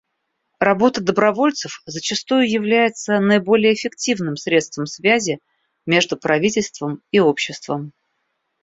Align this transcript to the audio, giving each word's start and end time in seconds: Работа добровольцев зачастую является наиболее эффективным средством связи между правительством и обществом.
Работа 0.59 0.99
добровольцев 1.03 1.83
зачастую 1.85 2.49
является 2.49 3.19
наиболее 3.19 3.75
эффективным 3.75 4.35
средством 4.35 4.87
связи 4.87 5.37
между 5.85 6.17
правительством 6.17 7.03
и 7.11 7.19
обществом. 7.19 7.93